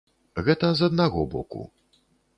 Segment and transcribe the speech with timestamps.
[0.47, 1.61] Гэта з аднаго боку.